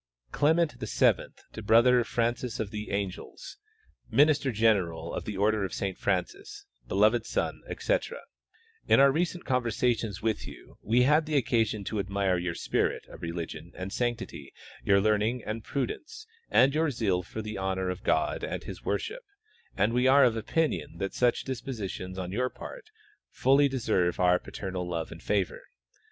[0.33, 3.57] (Translation.) Clement VII to Brother Francis of the Angels,
[4.09, 8.21] minister general of the order of Saint Francis, beloved son, etc:
[8.87, 12.55] In our recent conversations with you we have had the occa sion to admire your
[12.55, 14.51] spirit of religion and sanctity,
[14.83, 18.99] your learning and prudence, and ^''our zeal for the honor of God and His Avor
[18.99, 19.21] ship,
[19.77, 22.89] and we are of opinion that such dispositions on your part
[23.29, 25.61] fully deserve our paternal love and favor.